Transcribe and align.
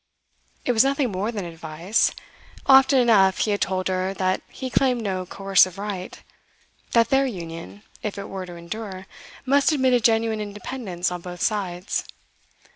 It 0.65 0.71
was 0.71 0.83
nothing 0.83 1.11
more 1.11 1.31
than 1.31 1.45
advice; 1.45 2.11
often 2.65 2.97
enough 2.97 3.37
he 3.37 3.51
had 3.51 3.61
told 3.61 3.87
her 3.87 4.15
that 4.15 4.41
he 4.49 4.71
claimed 4.71 5.03
no 5.03 5.27
coercive 5.27 5.77
right; 5.77 6.19
that 6.93 7.09
their 7.11 7.27
union, 7.27 7.83
if 8.01 8.17
it 8.17 8.27
were 8.27 8.47
to 8.47 8.55
endure, 8.55 9.05
must 9.45 9.71
admit 9.71 9.93
a 9.93 9.99
genuine 9.99 10.41
independence 10.41 11.11
on 11.11 11.21
both 11.21 11.43
sides. 11.43 12.03